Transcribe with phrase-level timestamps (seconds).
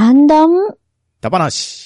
[0.00, 0.74] ハンドン。
[1.20, 1.79] ダバなし。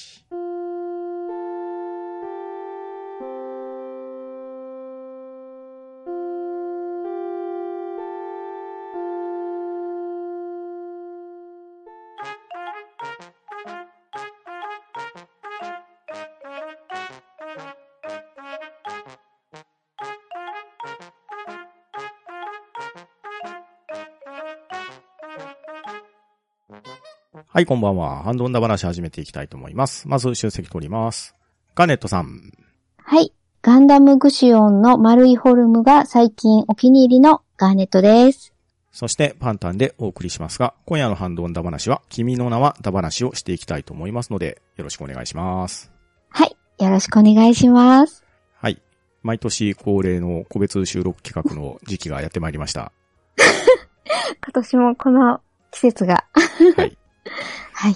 [27.55, 28.21] はい、こんばんは。
[28.23, 30.09] ハンドンダ話始めていきたいと思います。
[30.09, 31.35] まず、集積取ります。
[31.73, 32.51] ガネットさん。
[32.97, 33.31] はい。
[33.61, 38.53] ガンダムグシオンの丸いフォルムが最近お気に入りのガーネットです。
[38.91, 45.93] そして、パンタンでお送りしますが、今夜のハンドンダ話は、君の名はダ話をしていきたいと思いますので、よろしくお願いします。
[46.27, 46.57] はい。
[46.83, 48.25] よろしくお願いします。
[48.57, 48.81] はい。
[49.23, 52.91] 毎年恒例の個別収録企画の時期がやってまいりました。
[54.43, 55.39] 今年もこの
[55.71, 56.25] 季節が。
[56.75, 56.97] はい。
[57.73, 57.95] はい。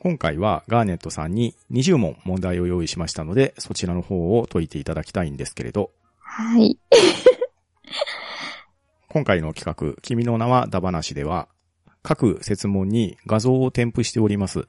[0.00, 6.78] 今回はガーネットさんに20問問題を用意しましたので、そちらの方を解いていただきたいんですけれど、はい。
[9.08, 11.48] 今回の企画、君の名はダ話では、
[12.02, 14.66] 各説問に画像を添付しております。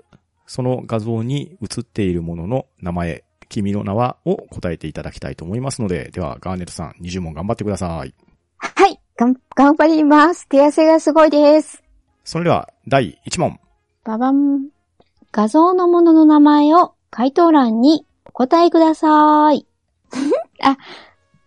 [0.47, 8.13] その画像に映っているものの名前、君の名はを答えていただきたいと思いますので、ではガーネットさん20問頑張ってください。
[8.57, 8.99] はい。
[9.15, 9.37] 頑
[9.75, 10.47] 張ります。
[10.47, 11.83] 手汗がすごいです。
[12.23, 13.59] それでは第1問。
[14.03, 14.69] ババン。
[15.31, 19.67] 画像のものの名前を回答欄にお答えください。
[20.63, 20.77] あ、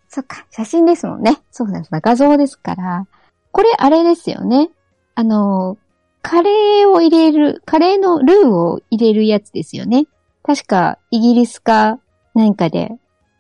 [0.09, 1.43] そっか、写真ですもんね。
[1.51, 3.07] そうですね、画像ですから。
[3.51, 4.71] これ、あれですよね。
[5.17, 5.79] あの、
[6.23, 10.07] カレーを入れる、カレーのルーを入れるやつですよね。
[10.45, 11.99] 確か、イギリスか
[12.35, 12.93] 何かで、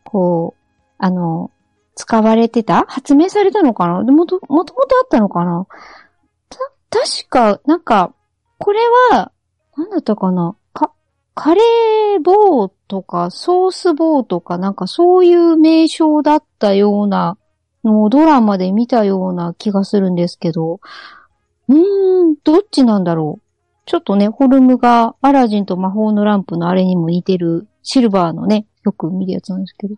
[0.04, 0.60] こう、
[0.98, 1.52] あの、
[1.94, 2.84] 使われてた？
[2.88, 4.02] 発明されたのかな？
[4.02, 5.66] もと、もともとあったのかな？
[6.48, 6.58] た、
[6.90, 8.12] 確か、なんか、
[8.64, 9.30] これは、
[9.76, 10.56] なんだったかな？
[10.72, 10.90] か、
[11.34, 17.36] カレー棒とか、ソース棒とか、なんかそういう名称だったような
[17.84, 20.80] のをドラマで見たような気がするんですけど、
[21.68, 23.42] うーん、どっちなんだろう？
[23.84, 29.96] ちょっとね、フォルムがアラジンと魔法のランプのあれにも似てるシルバーのね、よく見るやつなんですけど。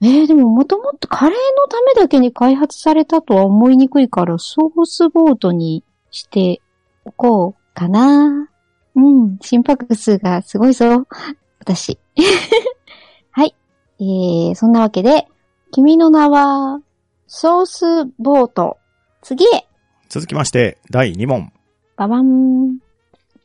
[0.00, 6.60] えー、でももともとカレーのためだけに開発されたとは思いにくいから、ソースボートにして
[7.04, 8.48] おこうかな。
[8.96, 11.06] うん、心拍数がすごいぞ。
[11.60, 11.96] 私。
[13.30, 13.54] はい。
[14.00, 15.28] えー、そんなわけで、
[15.70, 16.80] 君の名は、
[17.28, 17.84] ソース
[18.18, 18.78] ボート。
[19.22, 19.68] 次へ、
[20.08, 21.52] 続きまして第2問。
[21.96, 22.78] ババン。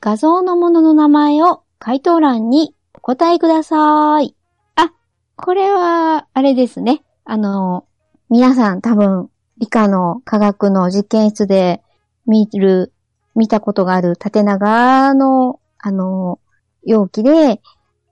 [0.01, 4.35] 画像のものの名前を回答欄にお答えください。
[4.75, 4.91] あ、
[5.35, 7.03] これは、あれですね。
[7.25, 7.85] あの、
[8.29, 11.83] 皆さん多分、理科の科学の実験室で
[12.25, 12.92] 見る、
[13.35, 16.39] 見たことがある縦長の、あの、
[16.83, 17.61] 容器で、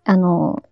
[0.04, 0.64] あの、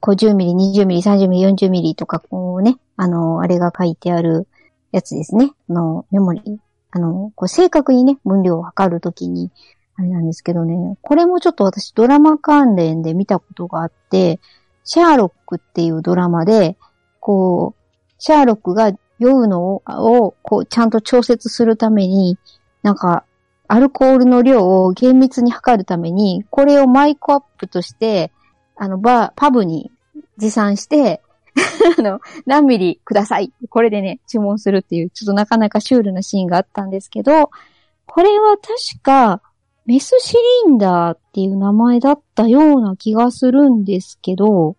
[0.00, 4.48] 50ミリ、20ミリ、30ミリ、40ミリとか、こうね、あの、あれが書いてある
[4.92, 5.50] やつですね。
[5.68, 6.56] あの、メモリー。
[6.90, 9.50] あの、こう正確にね、分量を測るときに、
[9.96, 14.40] あれなんですけどね、これもちょっと私ドラマ関連で見たことがあって、
[14.84, 16.76] シャーロックっていうドラマで、
[17.20, 22.38] こう、シャーロックが酔うのを、をこう、ちゃんと調節するために、
[22.82, 23.24] なんか、
[23.68, 28.32] アルコールの量を厳密に測るために、これをマイクアップとして、
[28.76, 29.90] あの、バー、パブに
[30.36, 31.22] 持参して、
[31.98, 33.52] あの、何ミリください。
[33.70, 37.50] これでね、注文するっていう、ちょっとなかなかシュールなシーンがあったんですけど、
[38.06, 39.42] これは確か、
[39.86, 44.76] メスシリンダーっていう名前だったような気がするんですけど、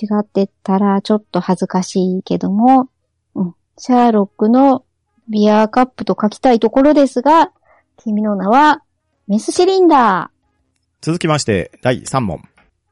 [0.00, 2.88] 違ってたらちょっと恥ずかしいけども、
[3.34, 4.84] うん、シャーロックの
[5.28, 7.52] ビアカップと書きたいところですが、
[7.98, 8.82] 君の名は
[9.26, 11.04] メスシリンダー。
[11.04, 12.42] 続きまして第3問。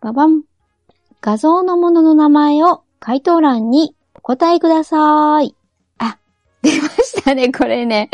[0.01, 0.43] ババン。
[1.21, 5.55] 画像のものの名前を回答欄にお答えください。
[5.99, 6.19] あ、
[6.63, 8.11] 出ましたね、これね。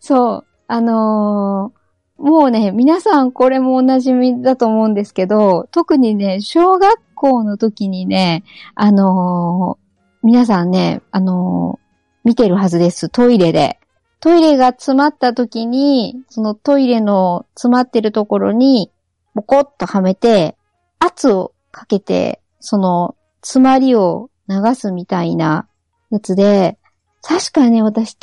[0.00, 0.44] そう。
[0.68, 1.78] あのー
[2.18, 8.42] もうね、皆さんこれもお馴染みだと思うんですけど、特にね、小学校の時にね、
[8.74, 11.88] あのー皆さんね、あのー
[12.24, 13.77] 見てるはずです、トイレで。
[14.20, 18.90] トイレが詰まった時に、そのトイレの詰まってるところに、
[19.34, 20.56] ボコッとはめて、
[20.98, 25.68] 圧をかけて、その、詰まりを流すみたいな
[26.10, 26.78] やつで、
[27.22, 28.16] 確かね、私、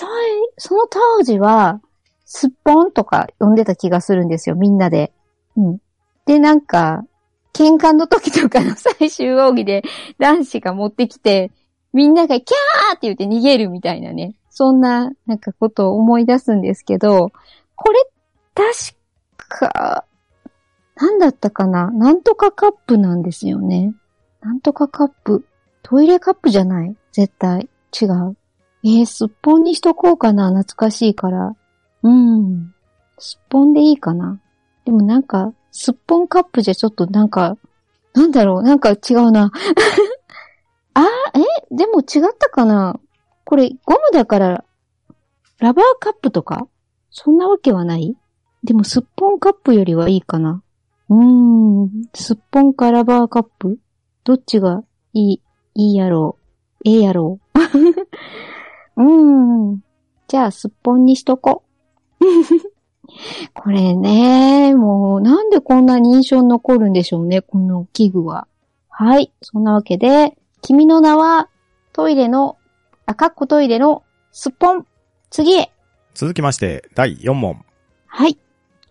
[0.58, 1.82] その当時は、
[2.26, 5.14] すっぽんとか呼んでた気がするんですよ、みんなで。
[5.56, 5.78] うん。
[6.26, 7.06] で、なんか、
[7.54, 9.84] 喧嘩の時とかの 最終奥義で
[10.20, 11.52] 男子が持ってきて、
[11.94, 14.36] みんながキャーって言って逃げるみたいなね。
[14.58, 17.34] そんな、なんかことを思い出すんですけど、
[17.76, 18.00] これ、
[18.56, 18.98] 確
[19.50, 20.06] か、
[20.96, 21.92] なんだったかな？
[21.92, 23.94] なんとかカップなんですよね。
[24.40, 25.46] なんとかカップ。
[25.84, 26.96] トイレカップじゃない？
[27.12, 27.68] 絶対。
[28.02, 28.38] 違う。
[28.86, 30.48] えー、すっぽんにしとこうかな？
[30.52, 31.54] 懐かしいから。
[32.04, 32.74] うん。
[33.20, 34.40] すっぽんでいいかな？
[34.86, 37.58] でもなんか、すっぽんカップじゃちょっとなんか、
[38.14, 38.64] なんだろう？
[38.64, 39.52] なんか違うな。
[40.96, 41.04] あ
[41.34, 41.76] え？
[41.76, 42.98] でも違ったかな？
[43.46, 44.66] これ、ゴムだから、
[45.60, 46.68] ラバーカップとか？
[47.12, 48.18] そんなわけはない？
[48.64, 50.64] でも、すっぽんカップよりはいいかな。
[51.10, 53.80] うーん、すっぽんかラバーカップ？
[54.24, 54.84] どっちが
[55.14, 55.42] いい、
[55.76, 56.38] いいやろ
[56.84, 56.90] う？
[56.90, 57.60] ええやろう？
[59.02, 59.84] うーん。
[60.28, 61.64] じゃあ、すっぽんにしとこ。
[63.54, 68.48] これね、もう、なんでこんなに印象に残るんでしょうね、この器具は。
[68.90, 69.32] はい。
[69.42, 71.50] そんなわけで、君の名は、
[71.94, 72.58] トイレの、
[73.06, 74.86] あ、かっこトイレの、すっぽん。
[75.30, 75.72] 次へ。
[76.14, 77.64] 続きまして、第4問。
[78.08, 78.38] はい。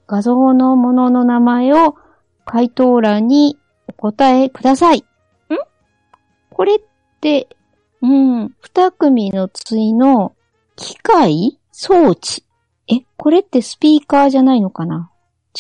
[0.07, 1.97] 画像のものの名前を
[2.45, 3.59] 回答欄に
[3.89, 4.99] お答えください。
[4.99, 5.05] ん？
[6.51, 6.79] これっ
[7.21, 7.49] て、
[8.03, 10.35] うん、二組の対の
[10.77, 12.45] 機械装置？
[12.87, 15.11] え、これってスピーカーじゃないのかな？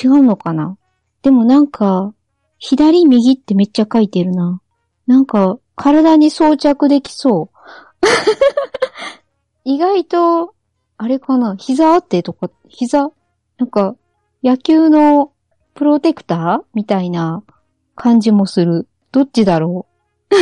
[0.00, 0.76] 違うのかな？
[1.22, 2.12] でもなんか、
[2.60, 4.60] 左右ってめっちゃ書いてるな。
[5.06, 7.53] なんか、体に装着できそう。
[9.64, 10.54] 意外と、
[10.96, 13.10] あれかな膝あってとか、膝？
[13.58, 13.96] なんか、
[14.42, 15.32] 野球の
[15.74, 17.42] プロテクターみたいな
[17.94, 18.86] 感じもする。
[19.12, 19.86] どっちだろ
[20.30, 20.34] う？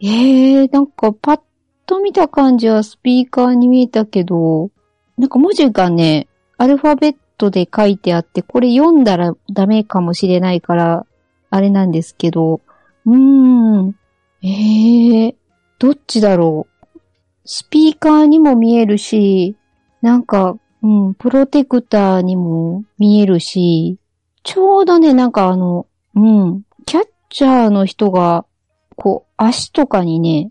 [0.00, 0.08] え
[0.60, 1.40] えー、なんかパッ
[1.86, 4.70] と見た感じはスピーカーに見えたけど、
[5.16, 6.28] なんか文字がね、
[6.58, 11.06] アルファベットで書いてあって、これ読んだらダメかもしれないから、
[11.50, 12.60] あれなんですけど、
[13.06, 13.96] うーん。
[14.42, 15.34] ええー、
[15.78, 17.00] どっちだろう？
[17.44, 19.56] スピーカーにも見えるし、
[20.02, 23.98] なんか、うん、プロテクターにも見えるし、
[24.42, 28.44] ちょうどね、なんかあの、うん、キャッチャーの人が、
[28.96, 30.50] こう、足とかにね、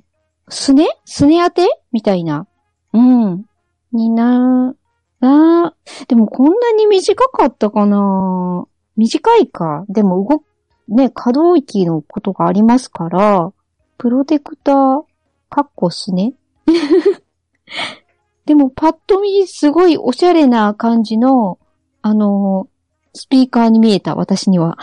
[0.49, 1.67] すねすね当て？
[1.91, 2.47] みたいな。
[2.93, 3.45] うん。
[3.91, 4.73] にな、
[5.19, 5.75] な、
[6.07, 8.65] でもこんなに短かったかな？
[8.95, 9.85] 短いか。
[9.89, 10.43] でも動
[10.87, 13.51] ね、可動域のことがありますから、
[13.97, 15.03] プロテクター、
[15.49, 16.33] カッコすね。
[18.45, 21.59] でもパッと見すごいおしゃれな感じの、
[22.01, 22.67] あの、
[23.13, 24.77] スピーカーに見えた、私には。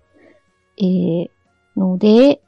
[0.78, 1.28] えー、
[1.76, 2.40] ので、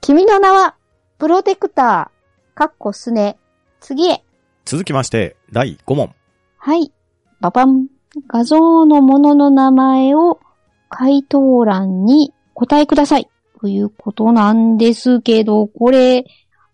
[0.00, 0.76] 君の名は、
[1.18, 3.38] プロテクター、カッコすね。
[3.80, 4.22] 次へ。
[4.64, 6.14] 続きまして、第5問。
[6.58, 6.92] はい。
[7.40, 7.88] ババン。
[8.26, 10.40] 画像のものの名前を
[10.88, 13.28] 回答欄に答えください。
[13.60, 16.24] ということなんですけど、これ、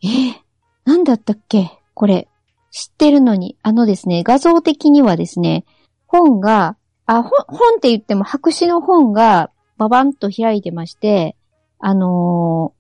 [0.04, 0.34] えー、
[0.84, 1.78] なんだったっけ？
[1.94, 2.28] これ。
[2.70, 5.64] 知ってるのに、あのですね、画像的にはですね、
[6.06, 11.36] 本が、あ、本、本って言っても白紙の本がババンと開いてまして、
[11.78, 12.74] あの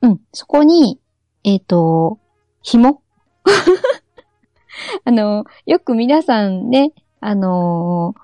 [0.00, 0.98] ー、うん、そこに、
[1.44, 2.18] えっ、ー、と、
[2.62, 3.02] 紐
[5.04, 8.14] あの、よく皆さんね、あの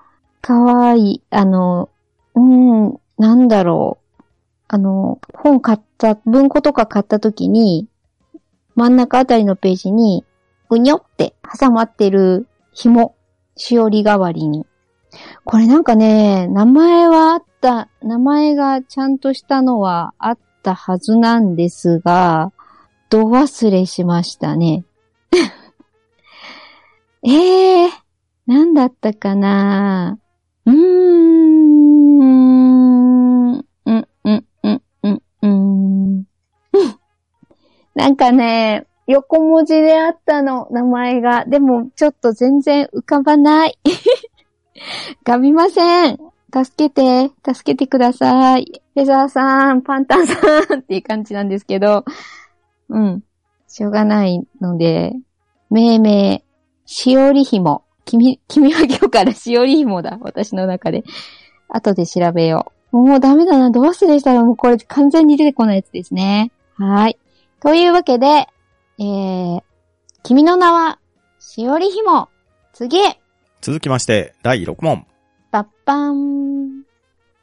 [0.41, 1.89] ー、かわいい、あの
[2.33, 4.23] うん、なんだろう。
[4.67, 7.88] あの、本買った、文庫とか買った時に、
[8.79, 10.23] 真ん中あたりのページに、
[10.69, 13.13] うにょって挟まってる紐、
[13.57, 14.65] しおり代わりに。
[15.43, 22.53] これなんかね、名前はあった、名前がちゃんとしたのはあったはずなんですが、
[23.09, 24.85] ど忘れしましたね。
[27.21, 27.89] え えー、
[28.47, 30.19] なんだったかな？
[38.19, 41.45] かね、横文字であったの、名前が。
[41.45, 43.77] でも、ちょっと全然浮かばない。
[45.23, 46.19] がみません。
[46.53, 48.81] 助けて、助けてください。
[48.93, 50.35] フェザーさん、パンタンさ
[50.75, 52.03] んっていう感じなんですけど、
[52.89, 53.23] うん。
[53.67, 55.13] しょうがないので、
[55.69, 56.43] 命名、
[56.85, 57.83] しおりひも。
[58.05, 60.17] 君、君は今日から しおりひもだ。
[60.21, 61.03] 私の中で。
[61.69, 62.97] 後で調べよう。
[62.97, 63.69] もうダメだな。
[63.69, 66.51] どうしてでしたらもうこれ完全に出てこないやつですね。
[66.75, 67.18] はい。
[67.61, 68.47] というわけで、
[68.99, 69.61] えー、
[70.23, 70.99] 君の名は、
[71.39, 72.29] しおりひも。
[72.73, 73.19] 次へ。
[73.59, 75.05] 続きまして、第6問。
[75.51, 76.83] パッパーン。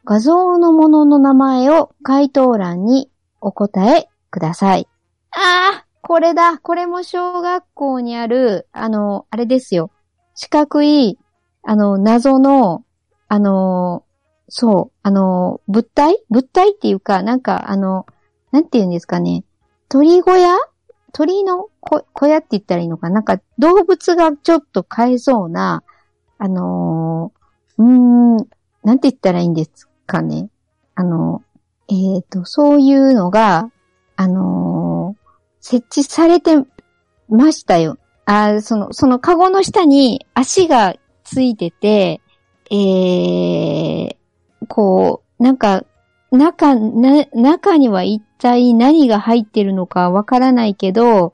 [0.06, 3.11] 画像のものの名前を回答欄に
[3.42, 4.88] お答えください。
[5.32, 6.58] ああ、これだ。
[6.58, 9.90] これも小学校にある、あの、あれですよ。
[10.35, 11.18] 四角い、
[11.62, 12.85] あの、謎の、
[13.28, 14.04] あの、
[14.49, 16.25] そう、あの、物体？
[16.30, 18.06] 物体っていうか、なんか、あの、
[18.52, 19.44] なんて言うんですかね。
[19.88, 20.57] 鳥小屋？
[21.12, 23.11] 鳥の小屋って言ったらいいのか？
[23.11, 25.83] なんか動物がちょっと飼えそうな、
[26.38, 28.37] あのー、うーん、
[28.85, 30.49] なんて言ったらいいんですかね？
[30.95, 31.43] あの、
[31.88, 33.71] えっ、と、そういうのが、
[34.16, 35.26] あのー
[35.69, 36.57] 設置されて
[37.28, 37.99] ましたよ。
[38.25, 42.21] あその、そのカゴの下に足がついてて、
[42.71, 44.16] えー、
[44.69, 45.85] こう、なんか、
[46.30, 51.33] 中、な、中には一体何が入ってるのかわからないけど、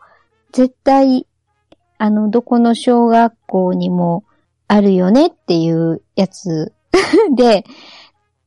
[0.53, 1.27] 絶対、
[1.99, 4.25] あの、どこの小学校にも
[4.69, 6.73] あるよねっていうやつ
[7.37, 7.65] で、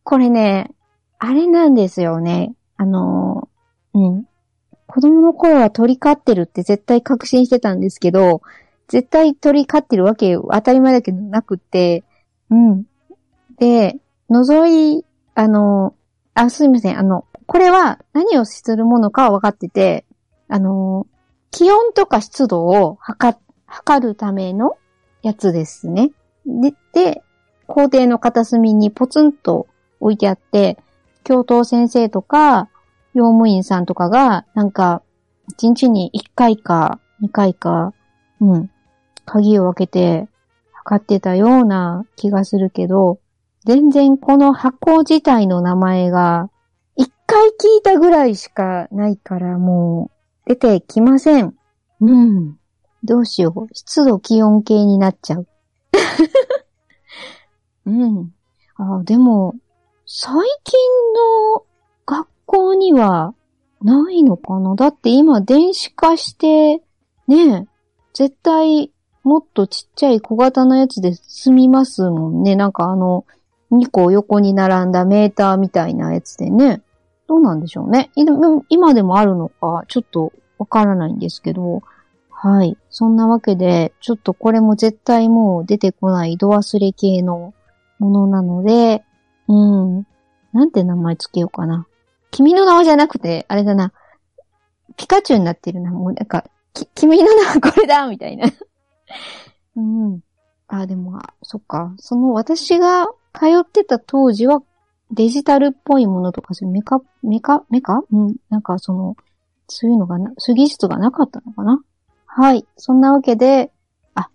[0.03, 0.71] これね、
[1.19, 2.53] あれなんですよね。
[2.77, 3.49] あの、
[3.93, 4.25] うん。
[4.87, 8.41] 子供の頃は鳥飼ってるって絶対確信してたんですけど、
[8.87, 12.03] 絶対鳥飼ってるわけ当たり前だけどなくって、
[12.51, 12.83] うん。
[13.57, 13.97] で、
[14.29, 15.95] 覗い、あの、
[16.35, 16.99] あ、すいません。
[16.99, 20.05] あの、これは何をするものかは分かってて、
[20.47, 21.07] あの、
[21.49, 24.77] 気温とか湿度を測、測るための
[25.21, 26.11] やつですね。
[26.45, 27.23] で、で、
[27.67, 29.67] 校庭の片隅にポツンと
[29.99, 30.77] 置いてあって、
[31.23, 32.69] 教頭先生とか、
[33.13, 35.01] 用務員さんとかが、なんか、
[35.47, 37.93] 一日に一回か二回か、
[38.41, 38.69] うん、
[39.25, 40.27] 鍵を開けて
[40.73, 43.19] 測ってたような気がするけど、
[43.65, 46.50] 全然この箱自体の名前が、
[46.95, 50.12] 一回聞いたぐらいしかないからも
[50.45, 51.55] う出てきません。
[52.00, 52.57] うん。
[53.03, 53.67] どうしよう。
[53.74, 55.48] 湿度気温計になっちゃう。
[57.88, 58.34] うん。
[58.77, 59.55] あ、でも、
[60.05, 60.79] 最近
[61.55, 61.63] の
[62.05, 63.34] 学校には
[63.81, 66.84] ないのかなだって今電子化して、
[67.27, 67.67] ねえ、
[68.13, 68.91] 絶対
[69.24, 72.55] もっとちっちゃい小型のやつで済みますもんね。
[72.55, 73.25] なんかあの、
[73.77, 76.82] 2個横に並んだメーターみたいなやつでね。
[77.27, 78.12] どうなんでしょうね。
[78.70, 81.82] 今でもあるのか、ちょっとわからないんですけど。
[82.29, 82.77] はい。
[82.89, 87.53] そんなわけで、ちょっとこれも絶対もう出てこない度忘れ系の
[87.98, 89.03] ものなので、
[89.48, 90.08] うん。
[90.53, 91.88] なんて名前つけようかな。
[92.32, 93.94] 君の名はじゃなくて、あれだな。
[94.98, 95.91] ピカチュウになってるな。
[95.91, 98.48] もうなんか、き、君の名はこれだみたいな。
[99.75, 100.20] うん。
[100.67, 101.94] あ、でも、そっか。
[101.98, 104.61] その私が通ってた当時は
[105.11, 108.03] デジタルっぽいものとか、メカ、メカ、メカ？
[108.11, 108.35] うん。
[108.49, 109.15] なんかその、
[109.67, 111.79] そういうのがな、そういう技術がなかったのかな？
[112.25, 112.65] はい。
[112.75, 113.71] そんなわけで、
[114.13, 114.29] あ、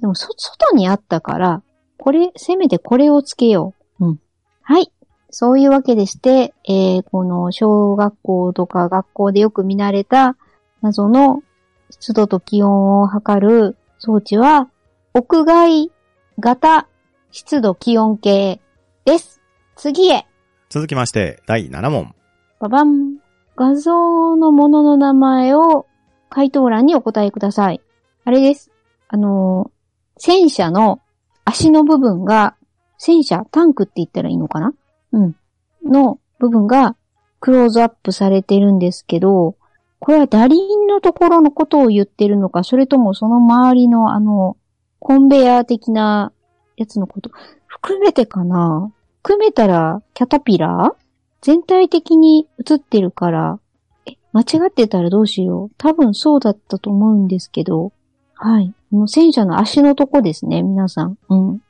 [0.00, 1.62] でもそ、外にあったから、
[1.98, 4.04] これ、せめてこれをつけよう。
[4.04, 4.20] うん。
[4.62, 4.92] はい。
[5.30, 10.36] そういうわけでして、えー、この小学校とか学校でよく見慣れた
[10.82, 11.42] 謎の
[11.90, 14.68] 湿度と気温を測る装置は、
[15.14, 15.90] 屋外
[16.38, 16.88] 型
[17.36, 18.62] 湿度気温計
[19.04, 19.42] です。
[19.74, 20.24] 次へ。
[20.70, 22.14] 続きまして、第7問。
[22.60, 23.18] ババン。
[23.54, 25.84] 画像のものの名前を
[26.30, 27.82] 回答欄にお答えください。
[28.24, 28.70] あれです。
[29.08, 29.70] あのー
[30.18, 31.02] 戦車の
[31.44, 32.56] 足の部分が、
[32.96, 34.72] 戦車、タンクって言ったらいいのかな？
[35.12, 35.36] うん。
[35.84, 36.96] の部分が
[37.40, 39.56] クローズアップされてるんですけど、
[39.98, 44.56] これは打輪のところのことを言ってるのか、それともその周りのあの、
[45.00, 46.32] コンベヤー的な
[46.76, 47.30] やつのこと、
[47.66, 48.92] 含めてかな
[49.22, 51.06] 含めたら、キャタピラー？
[51.40, 53.58] 全体的に映ってるから、
[54.06, 55.70] え、間違ってたらどうしよう。
[55.78, 57.92] 多分そうだったと思うんですけど、
[58.34, 58.72] はい。
[58.90, 61.18] この戦車の足のとこですね、皆さん。
[61.28, 61.62] うん。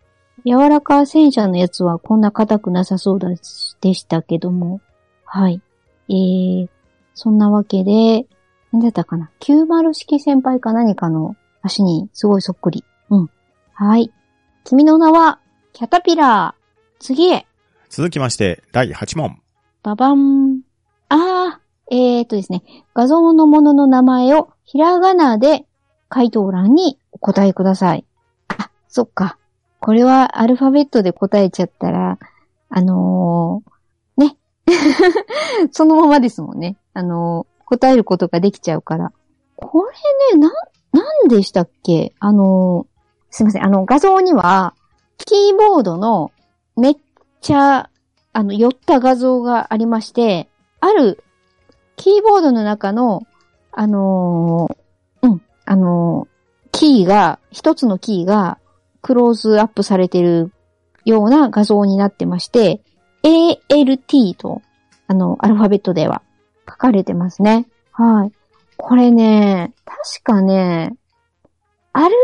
[0.44, 4.80] 柔らか戦車のやつはこんな硬くなさそうだでしたけども。
[5.24, 5.60] はい。
[6.08, 6.68] えー、
[7.14, 8.26] そんなわけで、
[8.72, 12.84] 何だったかな ?90 式先輩か何かの足にすごいそっくり。
[13.10, 13.30] うん。
[13.72, 14.12] はい。
[14.66, 15.38] 君の名は、
[15.72, 17.00] キャタピラー。
[17.00, 17.46] 次へ。
[17.88, 19.40] 続きまして、第8問。
[19.84, 20.62] ババン。
[21.08, 22.64] あー、えーとですね。
[22.92, 25.66] 画像のものの名前をひらがなで
[26.08, 28.04] 回答欄にお答えください。
[28.48, 29.38] あ、そっか。
[29.78, 32.18] これはアルファベットで答えちゃったら、
[32.68, 34.36] あのー、ね。
[35.70, 36.76] そのままですもんね。
[36.92, 39.12] あのー答えることができちゃうから。
[39.56, 39.84] こ
[40.32, 40.52] れね、な、
[40.92, 42.14] なんでしたっけ？
[42.18, 42.95] あのー
[43.30, 43.64] すいません。
[43.64, 44.74] あの、画像には、
[45.18, 46.32] キーボードの
[46.76, 46.96] めっ
[47.40, 47.90] ちゃ、
[48.32, 50.48] あの、寄った画像がありまして、
[50.80, 51.22] ある、
[51.96, 53.26] キーボードの中の、
[53.72, 56.36] あのーうん、あのー
[56.78, 58.58] キーが、一つのキーが、
[59.00, 60.52] クローズアップされてる
[61.06, 62.82] ような画像になってまして、
[63.22, 64.60] ALT と、
[65.06, 66.20] あの、アルファベットでは
[66.68, 67.66] 書かれてますね。
[67.92, 68.32] はい。
[68.76, 70.94] これね、確かね、
[71.94, 72.14] アル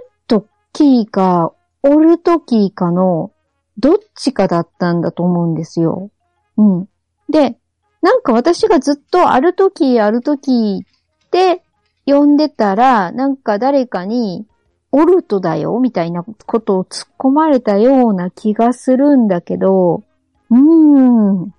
[0.73, 1.52] キーか、
[1.83, 3.33] オルトキーかの、
[3.79, 6.11] どっちかだったんだと思うんですよ。
[6.57, 6.88] うん。
[7.29, 7.59] で、
[8.02, 10.83] なんか私がずっとアルトキー、アルトキーっ
[11.31, 11.62] て
[12.07, 14.47] 呼んでたら、なんか誰かに、
[14.95, 20.02] オルトだよみたいなことを突っ込まれたような気がするんだけど、
[20.50, 21.55] うーん。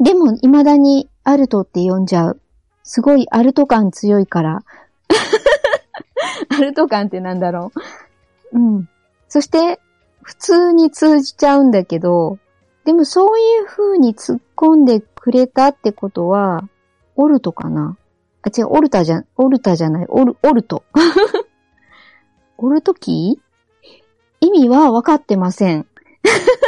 [0.00, 2.40] でも、未だにアルトって呼んじゃう。
[2.84, 4.62] すごいアルト感強いから。
[6.48, 7.80] アルト感ってなんだろう。
[8.52, 8.88] うん。
[9.28, 9.80] そして、
[10.22, 12.38] 普通に通じちゃうんだけど、
[12.84, 16.68] でもそういう風に突っ込んでくれたってことは、
[17.16, 17.96] オルトかな？
[18.42, 20.84] あ、違う、オルタじゃ、オルタじゃない、オル、オルト。
[22.56, 23.48] オルトキー？
[24.40, 25.86] 意味は分かってません。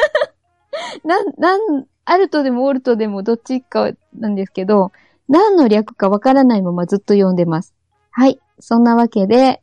[1.05, 4.93] なん、なん、アルトでもオルトでもどっちかなんですけど、
[5.29, 7.75] 何の略か分からないままずっと読んでます。
[8.11, 8.41] はい。
[8.59, 9.63] そんなわけで、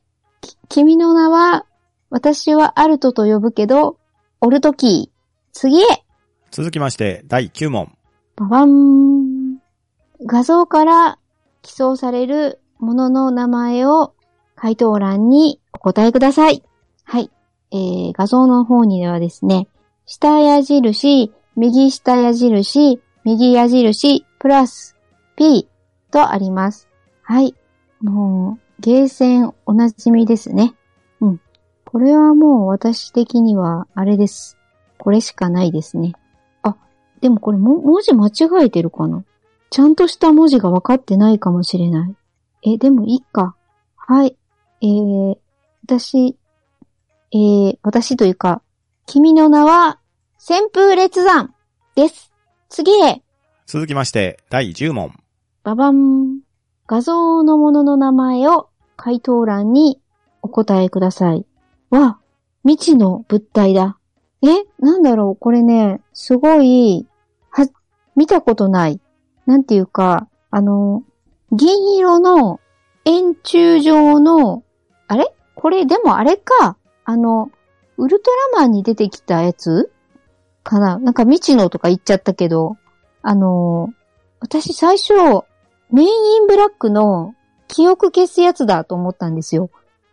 [0.70, 1.66] 君の名は、
[2.10, 3.98] 私はアルトと呼ぶけど、
[4.40, 5.18] オルトキー。
[5.52, 5.86] 次へ
[6.52, 7.92] 続きまして、第9問。
[8.36, 9.58] ババン
[10.26, 11.20] 画像から
[11.62, 14.14] 起草されるものの名前を
[14.56, 16.64] 回答欄にお答えください。
[17.04, 17.30] はい。
[17.72, 19.68] えー、画像の方にはですね、
[20.06, 24.96] 下矢印、右下矢印、右矢印、プラス、
[25.36, 25.68] P
[26.12, 26.88] とあります。
[27.22, 27.56] はい。
[28.02, 30.76] もう、ゲーセンおなじみですね。
[31.94, 32.00] うん。
[32.02, 34.58] これはもう私的には、あれです。
[34.98, 36.14] これしかないですね。
[36.64, 36.76] あ、
[37.22, 39.24] でもこれも、文字間違えてるかな？
[39.70, 42.16] ちゃんとした文字が分かってないかもしれない。
[42.64, 43.56] え、でもいいか。
[43.96, 44.38] はい。
[44.82, 45.38] えー、
[45.86, 46.38] 私、
[47.32, 48.62] えー、私というか、
[49.06, 50.00] 君の名は、
[50.40, 51.54] 旋風列山
[51.96, 52.32] です。
[52.70, 53.24] 次へ、
[53.66, 55.12] 続きまして、第10問。
[55.64, 56.42] ババン。
[56.86, 60.00] 画像のものの名前を回答欄に
[60.42, 61.47] お答えください。
[61.90, 62.20] わ、
[62.64, 63.98] 未知の物体だ。
[64.42, 64.48] え、
[64.80, 65.36] なんだろう？
[65.36, 67.08] これね、すごい、
[67.50, 67.68] は、
[68.16, 69.00] 見たことない。
[69.46, 71.04] なんていうか、あの、
[71.52, 72.60] 銀色の
[73.06, 74.64] 円柱状の、
[75.08, 75.34] あれ？
[75.56, 76.78] これ、でもあれか。
[77.06, 77.52] あの、
[77.98, 79.92] ウルトラマンに出てきたやつ？
[80.64, 81.00] かな？
[81.00, 82.78] なんか未知のとか言っちゃったけど、
[83.22, 83.94] あの、
[84.40, 85.14] 私最初、
[85.90, 87.34] メインインブラックの
[87.68, 89.70] 記憶消すやつだと思ったんですよ。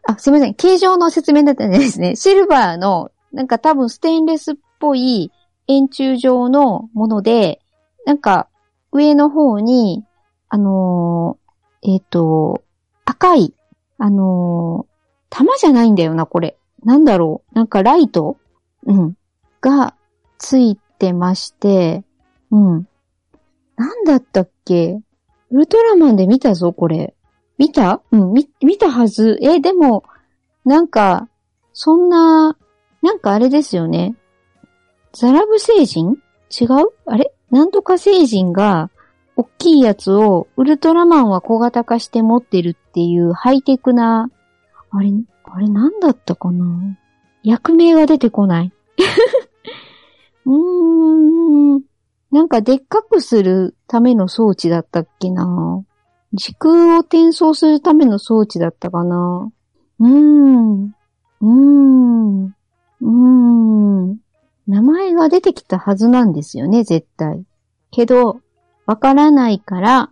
[0.07, 0.55] あ、すみません。
[0.55, 2.15] 形状の説明だったんですね。
[2.17, 5.33] シルバーの、なんか多分ステンレスっぽい
[5.67, 7.61] 円柱状のもので、
[8.07, 8.49] なんか
[8.93, 10.05] 上の方に、
[10.49, 12.63] あのーえっ、と、
[13.05, 13.55] 赤い、
[13.99, 14.95] あのー
[15.31, 16.57] 玉じゃないんだよな、これ。
[16.85, 17.55] なんだろう。
[17.57, 18.37] なんかライト？
[18.87, 19.17] うん。
[19.61, 19.95] が
[20.39, 22.05] ついてまして、
[22.53, 22.89] うん。
[23.77, 25.01] なんだったっけ？
[25.51, 27.14] ウルトラマンで見たぞ、これ。
[27.59, 28.03] 見た？
[28.11, 29.39] うん、み、見たはず。
[29.41, 30.05] え、でも、
[30.65, 31.29] なんか、
[31.73, 32.57] そんな、
[33.03, 34.17] なんかあれですよね。
[35.13, 36.19] ザラブ星人？
[36.51, 36.69] 違う？
[37.07, 37.33] あれ？
[37.51, 38.91] なんとか星人が、
[39.37, 44.31] 大きいやつを、ウルトラマンは小型化して持ってるっていうハイテクな、
[44.91, 45.13] あれ、
[45.45, 46.97] あれなんだったかな？
[47.43, 48.73] 役名が出てこない。
[50.47, 51.83] うーん。
[52.31, 55.85] なんかでっかくするための装置だったっけな？
[56.35, 59.51] 時空を転送するための装置だったかな？
[60.01, 60.85] うーん。
[60.85, 62.45] うーん。
[62.47, 64.19] うーん。
[64.67, 67.45] 名前が出てきたはずなんですよね、絶対。
[67.91, 68.41] けど、
[68.87, 70.11] わからないから、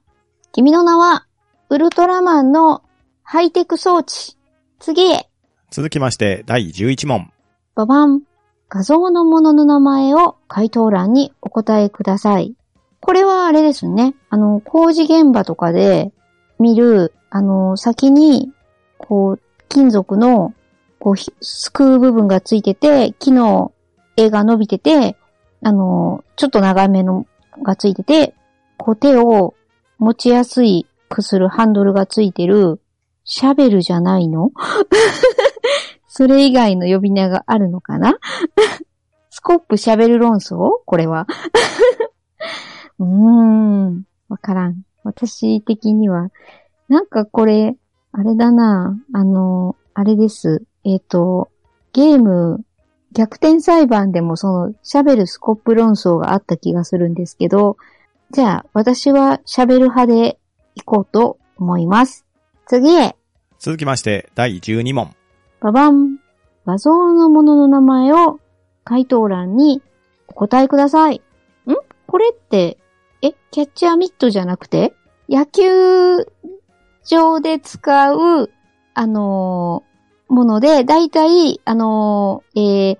[0.52, 1.26] 君の名は、
[1.70, 2.82] ウルトラマンの
[3.22, 4.37] ハイテク装置。
[4.78, 5.28] 次へ。
[5.70, 7.32] 続きまして、第11問。
[7.74, 8.22] ババン。
[8.68, 12.54] 画像のものの名前を回答欄にお答えください。
[13.02, 14.14] これはあれですね。
[14.30, 16.12] あの、工事現場とかで
[16.60, 18.52] 見る、あの、先に、
[18.96, 20.54] こう、金属の、
[21.00, 23.72] こう、すくう部分がついてて、木の
[24.16, 25.16] 絵が伸びてて、
[25.64, 27.26] あの、ちょっと長めの
[27.64, 28.34] がついてて、
[28.78, 29.54] こう手を
[29.98, 32.80] 持ちやすいくするハンドルがついてる、
[33.24, 34.50] シャベルじゃないの？
[36.06, 38.14] それ以外の呼び名があるのかな？
[39.30, 40.70] スコップシャベル論争？
[40.86, 41.26] これは。
[43.02, 44.06] うーん。
[44.28, 44.82] わからん。
[45.04, 46.30] 私的には。
[46.88, 47.76] なんかこれ、
[48.12, 48.98] あれだな。
[49.12, 50.64] あの、あれです。
[50.84, 51.50] えっ、と、
[51.92, 52.64] ゲーム、
[53.12, 57.76] 逆転裁判でもその、シャベルスコップ論争があった気がするんですけど、
[58.30, 60.38] じゃあ、私はシャベル派で
[60.76, 62.24] 行こうと思います。
[62.66, 63.16] 次へ。
[63.58, 65.14] 続きまして、第12問。
[65.60, 66.18] ババン。
[66.64, 68.38] 画像のものの名前を
[68.84, 69.82] 回答欄に
[70.28, 71.16] お答えください。
[71.16, 71.20] ん？
[72.06, 72.78] これって、
[73.22, 74.94] え、キャッチャーミットじゃなくて？
[75.28, 76.26] 野球
[77.04, 78.50] 場で使う、
[78.94, 79.92] あのー
[80.32, 82.98] もので、だいたい、あのーえー、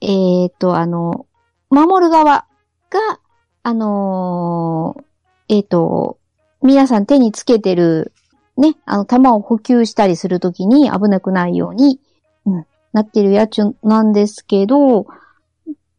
[0.00, 1.26] えーっと、あの、
[1.70, 2.46] 守る側
[2.90, 3.20] が、
[3.62, 5.04] あのー
[5.48, 6.18] えっと、
[6.60, 8.12] 皆さん手につけてる
[8.56, 12.00] ね、あの、弾を補給したりするときに危なくないように、
[12.46, 15.06] うん、なってるやつなんですけど、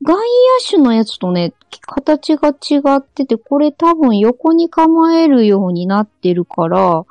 [0.03, 0.23] 外野
[0.69, 7.05] 手のやつとね、形が違ってて、これ多分横に構えるようになってるから、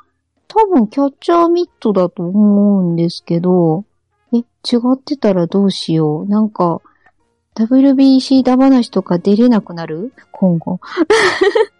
[0.47, 3.85] 多分キャッチャーミットだと思うんですけど、
[4.31, 4.43] え、違
[4.93, 6.25] ってたらどうしよう？
[6.27, 6.81] なんか、
[7.55, 10.13] WBC だ話とか出れなくなる？
[10.31, 10.79] 今後。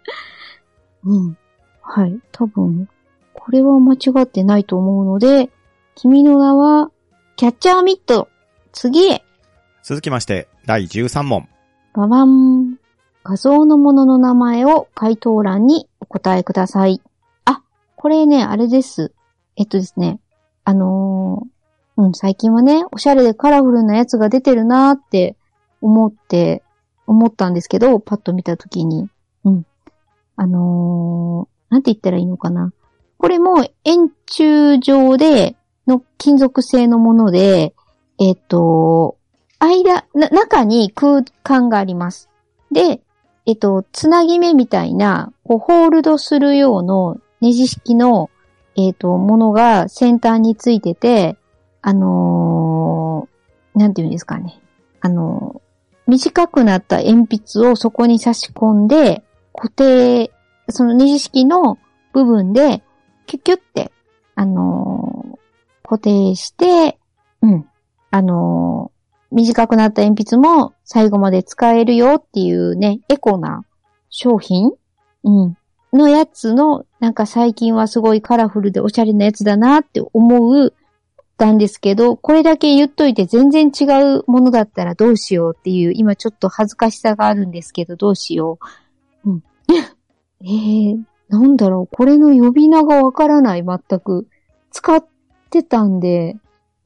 [1.04, 1.36] うん。
[1.82, 2.18] はい。
[2.32, 2.88] 多分、
[3.34, 5.50] これは間違ってないと思うので、
[5.94, 6.90] 君の名は、
[7.36, 8.28] キャッチャーミット。
[8.72, 9.24] 次へ。
[9.82, 11.48] 続きまして、第13問。
[11.94, 12.78] ババン。
[13.22, 17.00] 画像のものの名前を回答欄にお答えください。
[17.44, 17.62] あ、
[17.96, 19.14] これね、あれです。
[19.56, 20.20] えっとですね。
[20.64, 25.36] あのーうん、最近はね、おしゃれでカラフルなやつが出てるなーって
[25.80, 26.62] 思って、
[27.06, 29.08] 思ったんですけど、パッと見たときに。
[29.44, 29.66] うん。
[30.36, 32.72] あのーなんて言ったらいいのかな。
[33.18, 37.74] これも円柱状で、の金属製のもので、
[38.18, 39.16] えっと、
[39.58, 42.28] 間、な、中に空間があります。
[42.72, 43.00] で、
[43.46, 48.30] えっと、つなぎ目みたいな、こう、ホールドするようなネジ式の、
[48.76, 51.36] えっと、ものが先端についてて、
[51.82, 54.60] あのーなんていうんですかね。
[55.00, 55.60] あのー
[56.06, 60.30] 短くなった鉛筆をそこに差し込んで、固定、
[60.68, 61.78] そのネジ式の
[62.12, 62.82] 部分で、
[63.26, 63.90] キュキュって、
[64.34, 65.38] あのー
[65.86, 66.98] 固定して、
[67.42, 67.68] うん。
[68.10, 68.90] あの
[69.34, 73.64] 短くなった鉛筆も最後まで使えるよっていうね、エコな
[74.08, 74.70] 商品？
[75.24, 75.56] うん。
[75.92, 80.74] のやつの、なんか最近はすごいカラフルでおしゃれなやつだなって思う
[81.36, 83.84] たんですけど、これだけ言っといて全然違
[84.18, 88.58] うものだったらどうしようっていう、今ちょっと恥ずかしさがあるんですけど、どうしよ
[89.24, 89.30] う。
[89.30, 89.44] うん。
[90.42, 94.26] えー、なんだろう、これの呼び名がわからない、全く。
[94.70, 95.04] 使っ
[95.50, 96.36] てたんで、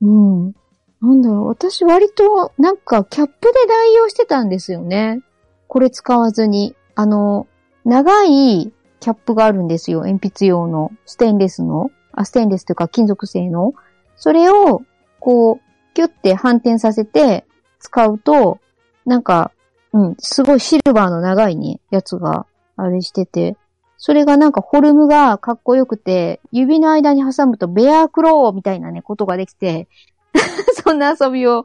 [0.00, 0.54] うん。
[1.00, 5.22] なんだろう、私割となんかキャップで代用してたんですよね。
[5.68, 6.74] これ使わずに。
[6.94, 7.46] あの、
[7.84, 10.00] 長いキャップがあるんですよ。
[10.00, 10.90] 鉛筆用の。
[11.06, 11.90] ステンレスの。
[12.12, 13.74] あ、ステンレスというか金属製の。
[14.16, 14.82] それを、
[15.20, 17.44] こう、キュッて反転させて
[17.78, 18.58] 使うと、
[19.06, 19.52] なんか、
[19.92, 23.56] うん、すごいシルバーの長いね、やつが、あれしてて、
[23.96, 29.88] それがなんかフォルムがかっこよくて、指の間に挟むとベアクローみたいなね、ことができて、
[30.84, 31.64] そんな遊びを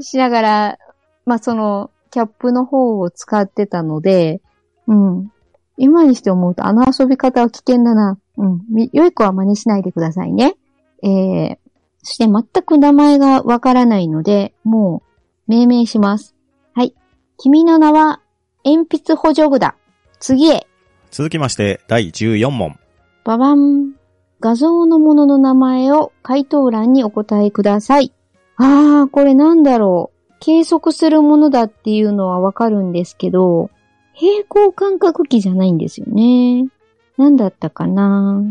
[0.00, 0.78] しながら、
[1.26, 4.40] まあ、その、キャップの方を使ってたので、
[4.86, 5.32] うん。
[5.76, 8.18] 今にして思うと、あの遊び方は危険だな。
[8.36, 8.62] うん。
[8.70, 10.54] み良い子は真似しないでくださいね。
[11.02, 11.58] えー、
[12.02, 15.02] そして全く名前がわからないので、も
[15.48, 16.34] う、命名します。
[16.72, 16.94] はい。
[17.38, 18.20] 君の名は、
[18.64, 19.74] 鉛筆補助具だ。
[20.20, 20.66] 次へ。
[21.10, 22.78] 続きまして、第14問。
[23.24, 24.03] ババン。
[24.44, 28.12] 画像のものの名前を回答欄にお答えください。
[28.56, 30.34] あー、これなんだろう。
[30.38, 33.70] 計測するものだっていうのはわかるんですけど、
[34.12, 36.68] 平行感覚器じゃないんですよね。
[37.16, 38.42] なんだったかな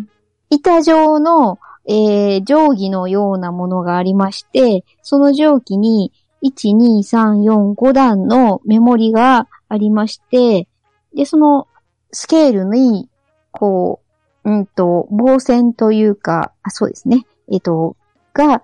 [0.50, 6.12] 板状の、えー、定規のようなものがありまして、その定規に
[6.44, 10.68] 1、2、3、4、5段のメモリがありまして、
[11.16, 11.68] で、その
[12.12, 13.10] スケールに、
[13.52, 14.03] こう、
[14.46, 17.26] うんと、棒線というか、あ、そうですね。
[17.52, 17.96] えっと、
[18.34, 18.62] が、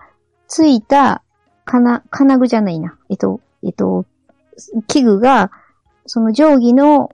[0.48, 1.24] ついた、
[1.66, 2.98] 金、金具じゃないな。
[3.10, 4.06] えっと、えっと、
[4.88, 5.52] 器具が、
[6.06, 7.12] その定規の、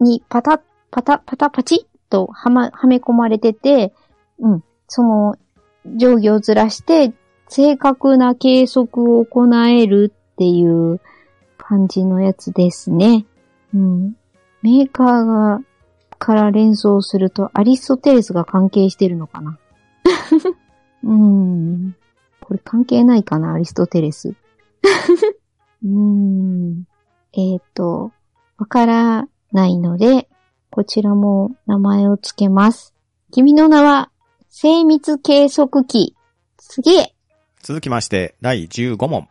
[0.00, 3.92] に、パタッ、パタ、パタパチッとはま、はめ込まれてて、
[4.38, 5.36] うん、その、
[5.84, 7.12] 定規をずらして、
[7.48, 11.00] 正確な計測を行えるっていう
[11.56, 13.26] 感じのやつですね。
[13.74, 14.16] うん。
[14.62, 15.60] メーカーが、
[16.18, 19.58] から連想すると、アリストテレスが関係してるのかな？
[21.04, 21.96] うーん。
[22.40, 24.34] これ関係ないかな、アリストテレス。
[25.84, 26.84] うーん。
[27.32, 28.12] えっ、と、
[28.56, 30.28] わからないので、
[30.70, 32.94] こちらも名前を付けます。
[33.30, 34.10] 君の名は、
[34.48, 36.16] 精密計測器。
[36.56, 37.14] 次へ。
[37.62, 39.28] 続きまして、第15問。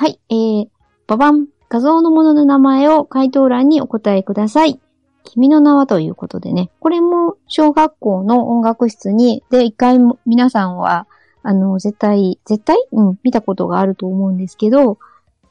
[0.00, 0.68] はい、えー、
[1.08, 1.48] ババン。
[1.68, 4.80] 画像のものの名前を回答欄にお答えください。
[5.28, 6.70] 君の名はということでね。
[6.80, 11.06] これも小学校の音楽室に、で、一回皆さんは、
[11.42, 12.76] あの、絶対、絶対？
[12.92, 14.98] うん、見たことがあると思うんですけど、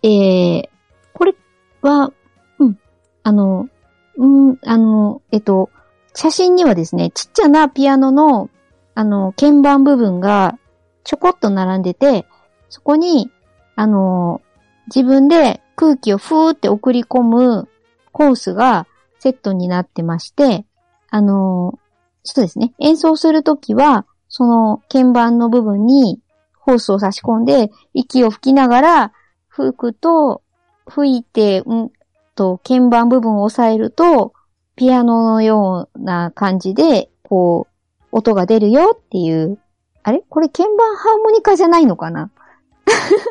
[0.04, 0.70] えー、
[1.13, 1.36] これ
[1.82, 2.12] は、
[2.60, 2.80] うん、
[3.24, 3.70] あの、
[4.18, 5.70] うん、あの、えっと、
[6.13, 8.50] 写真にはですね、ちっちゃなピアノの、
[8.96, 10.58] あの、鍵盤部分が
[11.04, 12.26] ちょこっと並んでて、
[12.70, 13.32] そこに、
[13.76, 14.42] あの、
[14.88, 17.68] 自分で空気をふーって送り込む
[18.12, 18.88] コースが
[19.28, 20.66] セットになってまして、
[21.10, 21.78] あの、
[22.24, 22.74] そうですね。
[22.80, 26.22] 演奏するときは、その鍵盤の部分に
[26.54, 29.13] ホースを差し込んで、息を吹きながら
[29.50, 30.42] 吹くと、
[30.88, 31.92] 吹いて、うん
[32.36, 34.34] と、鍵盤部分を押さえると、
[34.78, 39.60] ピアノのような感じで、こう、音が出るよっていう。
[40.04, 40.24] あれ？
[40.30, 42.32] これ鍵盤ハーモニカじゃないのかな？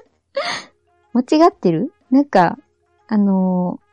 [1.15, 1.95] 間違ってる？
[2.11, 2.59] なんか、
[3.09, 3.87] あのー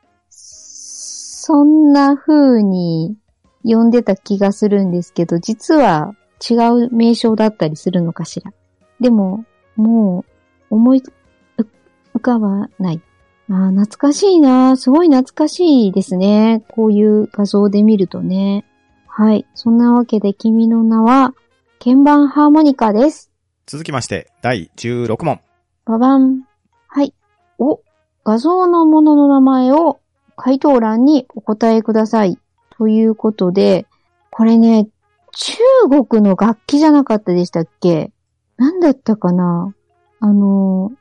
[1.45, 3.17] そんな風に
[3.65, 6.53] 呼んでた気がするんですけど、実は違
[6.85, 8.53] う名称だったりするのかしら。
[9.01, 9.43] でも、
[9.75, 10.23] も
[10.69, 11.03] う、思い、
[11.57, 11.61] う
[12.15, 13.01] 浮かばない。
[13.49, 16.63] ああ、懐かしいなすごい懐かしいですね。
[16.69, 18.63] こういう画像で見るとね。
[19.05, 19.45] はい。
[19.53, 21.33] そんなわけで君の名は、
[21.77, 23.33] 鍵盤ハーモニカです。
[23.65, 25.41] 続きまして、第16問。
[25.83, 26.47] ババン。
[26.87, 27.13] はい。
[27.59, 27.81] お、
[28.23, 29.99] 画像のものの名前を
[30.35, 32.37] 回答欄にお答えください。
[32.77, 33.85] ということで、
[34.29, 34.87] これね、
[35.31, 35.53] 中
[36.07, 38.11] 国の楽器じゃなかったでしたっけ？
[38.57, 39.73] なんだったかな？
[40.19, 40.91] あの、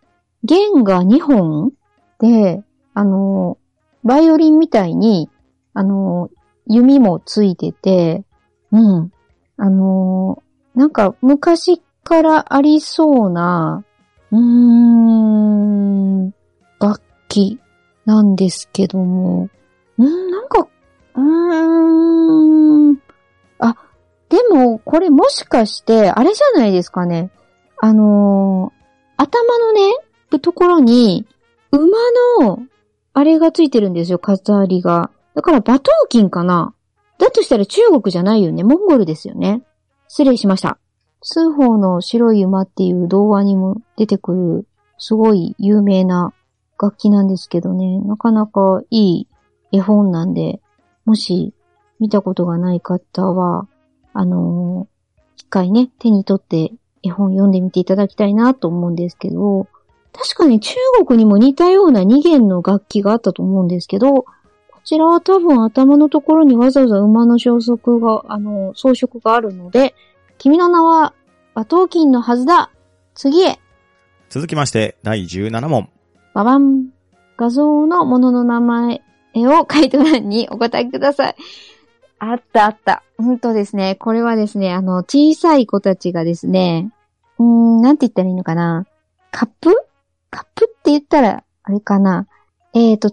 [0.44, 1.72] 弦が2本
[2.18, 2.62] で、
[2.94, 3.58] あの、
[4.04, 5.30] バイオリンみたいに、
[5.74, 6.30] あの、
[6.66, 8.24] 弓もついてて、
[8.70, 9.12] うん。
[9.56, 10.42] あの、
[10.74, 13.84] なんか昔からありそうな、
[14.30, 16.34] うーん、
[16.80, 17.60] 楽器
[18.04, 19.48] なんですけども、
[19.98, 20.68] うん、なんか、
[21.14, 22.98] うーん、
[23.58, 23.76] あ、
[24.28, 27.30] でも、これもしかして、あれじゃないですかね。
[27.78, 28.82] あのー
[29.22, 29.80] 頭のね、
[30.40, 31.26] ところに、
[31.70, 31.86] 馬
[32.40, 32.58] の、
[33.12, 35.10] あれがついてるんですよ、飾りが。
[35.34, 36.74] だから、馬頭琴かな
[37.18, 38.64] だとしたら中国じゃないよね。
[38.64, 39.62] モンゴルですよね。
[40.08, 40.78] 失礼しました。
[41.22, 44.66] 数法の白い馬っていう童話にも出てくる、
[44.98, 46.32] すごい有名な
[46.82, 49.28] 楽器なんですけどね、なかなかいい
[49.70, 50.60] 絵本なんで、
[51.04, 51.54] もし
[52.00, 53.68] 見たことがない方は、
[54.12, 54.92] あのー
[55.36, 59.66] 一回ね、手に取って絵本読んでみていただきたいなと思うんですけど、
[60.12, 60.74] 確かに中
[61.06, 64.26] 国にも似たような二弦の楽器があったと思うんですけど、こ
[64.84, 69.94] ちらは多分頭のところにわざわざ馬の消息が、あの、装飾があるので、
[70.38, 71.14] 君の名は
[71.54, 72.70] 馬頭琴のはずだ。
[73.14, 73.58] 次へ。
[74.28, 75.91] 続きまして、第17問。
[76.34, 76.88] ババン。
[77.36, 79.02] 画像のものの名前
[79.34, 81.36] を回答欄にお答えください。
[82.18, 83.02] あったあった。
[83.18, 83.96] ほんとですね。
[83.96, 86.92] これはですね、あの、小さい子たちがですね、
[87.38, 88.86] うーん、なんて言ったらいいのかな。
[89.30, 89.74] カップ？
[90.30, 92.26] カップって言ったら、あれかな。
[92.74, 93.10] えっ、と、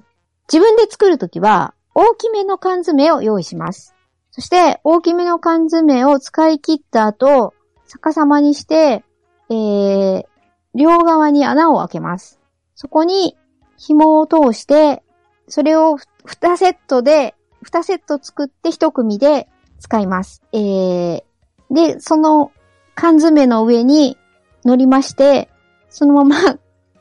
[0.51, 3.95] 自分で作るときは、大きめの缶詰を用意します。
[4.31, 7.53] そして、大きめの缶詰を使い切った後、
[7.87, 9.03] 逆さまにして、
[9.49, 10.25] えー、
[10.75, 12.38] 両側に穴を開けます。
[12.81, 13.35] そこに
[13.75, 15.03] 紐を通して、
[15.49, 20.41] それを2セットで、2セット作って1組で使います。
[20.53, 21.23] えー、
[21.71, 22.53] で、その
[22.95, 24.17] 缶詰の上に
[24.63, 25.49] 乗りまして、
[25.89, 26.37] そのまま、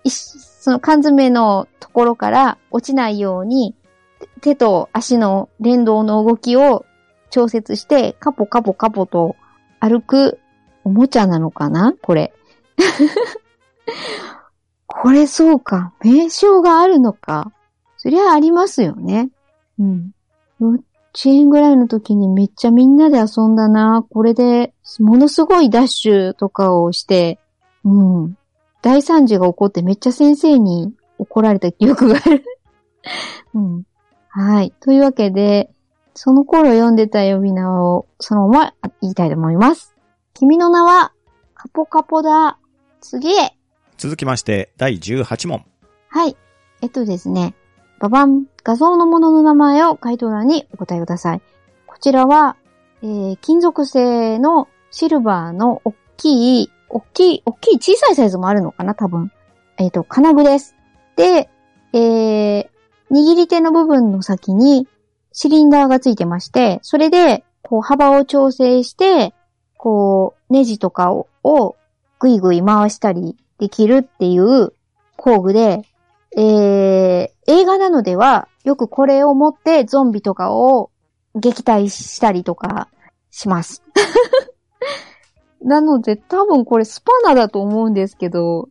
[0.10, 3.76] その缶詰のところから落ちないように、
[4.40, 6.86] 手と足の連動の動きを
[7.30, 9.36] 調節して、カポカポカポと
[9.78, 10.40] 歩く
[10.82, 11.94] おもちゃなのかな？
[12.02, 12.34] これ。
[14.88, 15.92] これそうか。
[16.02, 17.52] 名称があるのか。
[17.98, 19.30] そりゃありますよね。
[19.78, 20.12] うん。
[20.60, 20.82] 幼稚
[21.26, 24.04] 園ぐらいの時にめっちゃみんなで遊んだな。
[24.08, 27.38] これで、ものすごいダッシュとかをして、
[27.84, 28.38] うん。
[28.80, 32.44] 大惨事が起こってめっちゃ先生に怒られた記憶がある。
[33.54, 33.82] うん。
[34.30, 34.72] はい。
[34.80, 35.70] というわけで、
[36.14, 39.94] その頃読んでた呼び名をそのまま言いたいと思います。
[40.34, 41.12] 君の名は、
[41.54, 42.58] カポカポだ。
[43.00, 43.57] 次へ。
[43.98, 45.64] 続きまして、第18問。
[46.08, 46.36] はい。
[46.82, 47.56] えっとですね。
[47.98, 48.46] ババン。
[48.62, 51.42] 画像のものの名前を回答欄にお答えください。
[51.84, 52.56] こちらは、
[53.02, 59.32] えー、金属製のシルバーの大きい、大きい、大きい小さいサイズもあるのかな多分。
[59.78, 60.76] えっ、と、金具です。
[61.16, 61.50] で、
[61.92, 62.68] えー、
[63.10, 64.86] 握り手の部分の先に
[65.32, 69.34] シリンダーがついてまして、それで、こう幅を調整して、
[69.76, 71.74] こう、ネジとかを、を
[72.20, 74.72] ぐいぐい回したりできるっていう
[75.16, 75.82] 工具で、
[76.36, 80.90] えー、映画なのでは、よくこれを持ってゾンビとかを
[81.34, 82.88] 撃退したりとか
[83.30, 83.82] します。
[85.62, 88.68] なので、多分これスパナだと思うんですけど、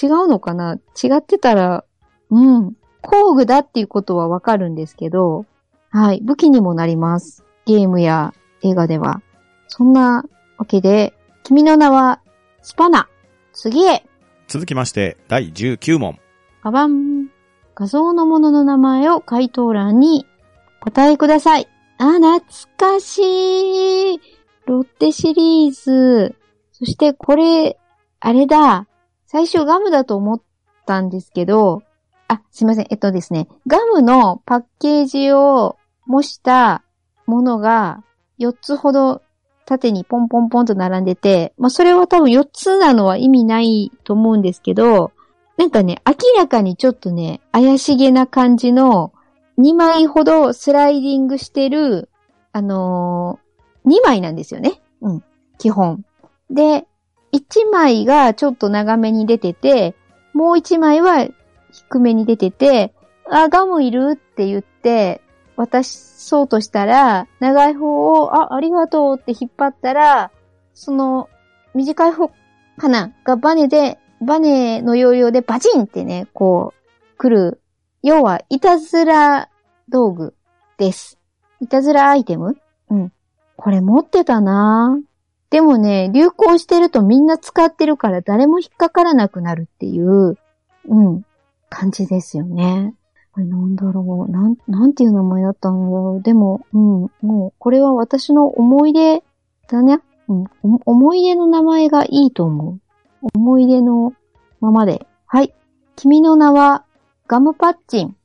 [0.00, 0.78] 違うのかな？
[1.02, 1.84] 違ってたら、
[2.30, 2.74] うん。
[3.02, 5.46] 工具だっていうことはわかるんですけど、
[5.90, 6.20] はい。
[6.20, 7.44] 武器にもなります。
[7.64, 9.22] ゲームや映画では。
[9.66, 10.24] そんな
[10.58, 12.20] わけで、君の名は、
[12.62, 13.08] スパナ。
[13.52, 14.04] 次へ。
[14.48, 16.18] 続きまして、第19問。
[16.64, 17.28] ババン。
[17.74, 20.26] 画像のものの名前を回答欄に
[20.80, 21.68] 答えください。
[21.98, 22.40] あ、懐
[22.78, 24.20] かしい。
[24.64, 26.34] ロッテシリーズ。
[26.72, 27.78] そしてこれ、
[28.20, 28.86] あれだ。
[29.26, 30.42] 最初ガムだと思っ
[30.86, 31.82] たんですけど、
[32.26, 32.86] あ、すいません。
[32.88, 33.48] えっとですね。
[33.66, 36.82] ガムのパッケージを模した
[37.26, 38.02] ものが
[38.38, 39.20] 4つほど
[39.68, 45.12] 縦にポンポンポンと並んでて、まあそれは多分4つなのは意味ないと思うんですけど、
[45.58, 49.12] なんかね、明らかにちょっとね、怪しげな感じの
[49.58, 52.08] 2枚ほどスライディングしてる、
[52.52, 54.80] あのー、2枚なんですよね。
[55.02, 55.24] うん。
[55.58, 56.02] 基本。
[56.50, 56.86] で、
[57.32, 59.94] 1枚がちょっと長めに出てて、
[60.32, 61.28] もう1枚は
[61.72, 62.94] 低めに出てて、
[63.30, 65.20] あ、ガムいるって言って、
[65.58, 70.30] 渡そうとしたら、長い方を、あ、ありがとうって引っ張ったら、
[70.72, 71.28] その、
[71.74, 72.30] 短い方
[72.76, 77.60] かながバネで、バネの要領でバチンってね、こう、来る。
[78.04, 79.48] 要は、いたずら
[79.88, 80.34] 道具
[80.76, 81.18] です。
[81.60, 82.56] いたずらアイテム？
[82.90, 83.12] うん。
[83.56, 85.00] これ持ってたな
[85.50, 90.36] でもね、流行してるとみんな使ってるから誰も引っかからなくなるっていう、
[90.86, 91.24] うん、
[91.68, 92.94] 感じですよね。
[93.38, 94.32] これなんだろう。
[94.32, 96.22] なん、なんていう名前だったんだろう。
[96.24, 99.22] でも、うん、もう、これは私の思い出
[99.68, 100.00] だね。
[100.26, 100.46] うん、
[100.84, 102.80] 思い出の名前がいいと思う。
[103.34, 104.12] 思い出の
[104.60, 105.06] ままで。
[105.26, 105.54] はい。
[105.94, 106.84] 君の名は、
[107.28, 108.16] ガムパッチン。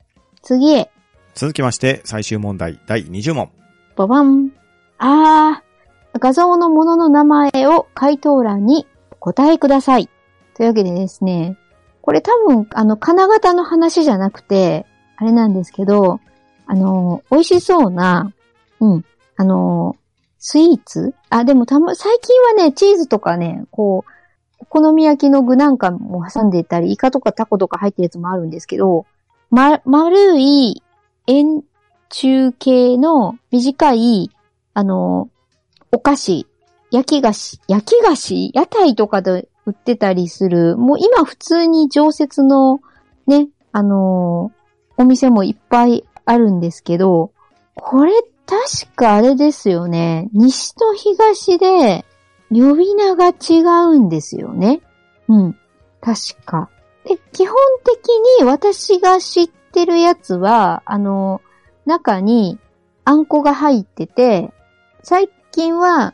[0.41, 0.89] 次へ。
[1.35, 3.49] 続きまして、最終問題第20問。
[3.95, 4.51] ババン。
[4.97, 6.19] あー。
[6.19, 10.09] 画像のものの名前を回答欄にお答えください。
[10.55, 11.55] というわけでですね、
[12.01, 16.19] これ多分、あの、金型の話じゃなくて、あれなんですけど、
[16.65, 18.33] あの、美味しそうな、
[18.79, 19.95] うん、あの、
[20.39, 21.13] スイーツ？
[21.29, 24.11] あ、でもたま、最近はね、チーズとかね、こう、
[24.59, 29.05] お好み焼きの具なんかも挟んでいたり、イカとかタコとか入ってるやつもあるんですけど、
[29.49, 30.81] ま、丸い
[31.27, 31.63] 円
[32.09, 34.31] 柱形の短い、
[34.73, 35.29] あの、
[35.91, 36.47] お菓子、
[36.91, 38.51] 焼き菓子、焼き菓子？
[38.53, 42.81] 屋台とかで売ってたりする、もう今普通に常設の
[43.27, 44.51] ね、あの
[44.97, 47.31] お店もいっぱいあるんですけど、
[47.75, 48.13] これ
[48.45, 50.29] 確かあれですよね。
[50.33, 52.05] 西と東で
[52.49, 53.61] 呼び名が違
[53.95, 54.81] うんですよね。
[55.27, 55.57] うん。
[56.01, 56.69] 確か。
[57.05, 61.41] で、基本的に私が知ってるやつは、あの、
[61.85, 62.59] 中に
[63.05, 64.51] あんこが入ってて、
[65.01, 66.13] 最近は、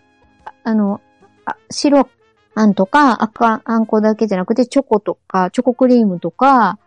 [0.63, 1.02] あの、
[1.46, 2.08] あ白
[2.56, 6.78] あんとか赤あんこだけじゃなくてチョコとか、チョコクリームとか、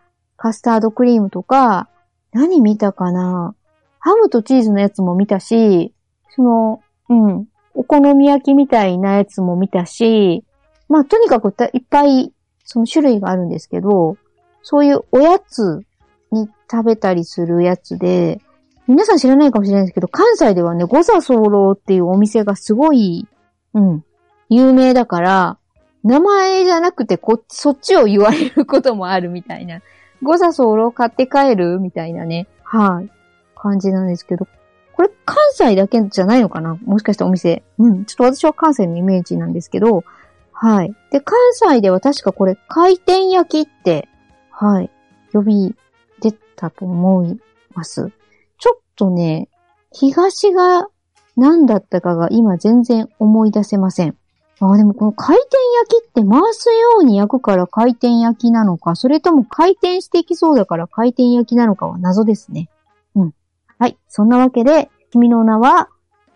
[0.43, 1.87] カスタードクリームとか、
[2.33, 3.55] 何見たかな？
[3.99, 5.93] ハムとチーズのやつも見たし、
[6.31, 10.43] その、うん、お好み焼きみたいなやつも見たし、
[10.89, 12.33] まあ、とにかくいっぱい、
[12.65, 14.17] その種類があるんですけど、
[14.63, 15.85] そういうおやつ
[16.33, 18.41] に食べたりするやつで、
[18.85, 23.29] 皆さん知らないかもしれないですけど、関西ではね、五座候っていうお店がすごい、
[23.75, 24.03] うん、
[24.49, 25.57] 有名だから、
[26.03, 29.79] 名前じゃなくてこ、そっちを言われることもあるみたいな。
[30.23, 32.47] 五座候買って帰るみたいなね。
[32.63, 33.09] はい。
[33.55, 34.47] 感じなんですけど。
[34.93, 36.77] これ関西だけじゃないのかな？
[36.83, 37.63] もしかしたらお店。
[37.77, 38.05] うん。
[38.05, 40.03] ちょっと私は関西のイメージなんですけど。
[40.51, 40.95] はい。
[41.11, 44.07] で、関西では確かこれ回転焼きって、
[44.49, 44.89] はい。
[45.33, 45.75] 呼び
[46.21, 47.39] 出たと思い
[47.73, 48.11] ます。
[48.59, 49.49] ちょっとね、
[49.91, 50.87] 東が
[51.35, 54.15] 何だったかが今全然思い出せません。
[54.63, 62.69] ああ、でもこの回転焼きって回すように焼くから回転焼きなのか、それとも回転していきそうだから回転焼きなのかは謎ですね。
[63.13, 63.33] うん。
[63.77, 63.97] はい。
[64.07, 65.89] そんなわけで、君の名は、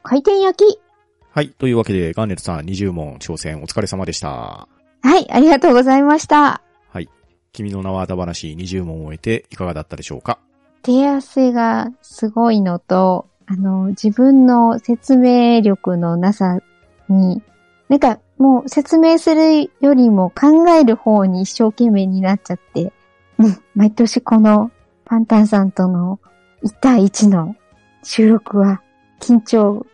[0.04, 0.80] 回転焼き。
[1.32, 1.50] はい。
[1.58, 4.68] というわけで、ガンネルさん20問挑戦お疲れ様でした。
[5.02, 5.32] はい。
[5.32, 6.62] ありがとうございました。
[6.90, 7.10] はい。
[7.54, 10.40] 君の名はだ話20問を終えていかがだったでしょうか？
[10.82, 16.60] 手汗がすごいのと、あの、自分の説明力のなさ
[17.08, 17.42] に
[17.89, 22.91] なんか、もう説明するよりも考える方に一生懸命になっちゃって、
[23.39, 24.71] うん、毎年この
[25.06, 26.19] パンタンさんとの
[26.63, 27.56] 1対1の
[28.04, 28.82] 収録は
[29.19, 29.86] 緊張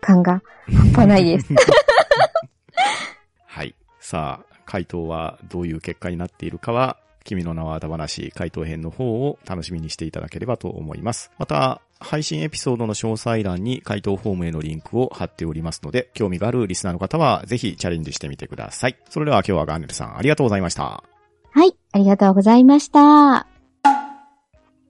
[0.00, 0.42] 感が
[0.72, 1.52] 半端ないです。
[3.46, 3.74] はい。
[4.00, 11.30] さあ、回答はどういう結果になっているかは君の名はあだ話回答編の方を楽しみにしていただければと思います。
[11.38, 18.98] また、配信エピソードの詳細欄に回答フォームへのリンクを貼っておりますので、興味があるリスナーの方はぜひチャレンジしてみてください。
[19.08, 21.02] それでは今日はガンネルさんありがとうございました。
[21.50, 23.46] はい、ありがとうございました。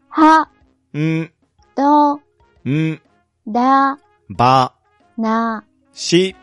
[0.08, 0.48] は、
[0.96, 1.30] ん、
[1.76, 2.16] ど、
[2.68, 3.00] ん、
[3.46, 3.98] だ、
[4.30, 4.74] ば、
[5.16, 6.34] な、し、